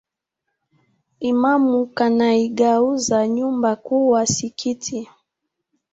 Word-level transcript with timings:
Imamu 1.31 1.77
kanaigauza 1.97 3.19
nyumba 3.33 3.69
kuwa 3.85 4.19
nsikiti 4.27 4.99